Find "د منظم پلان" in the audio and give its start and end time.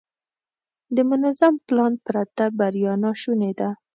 0.95-1.93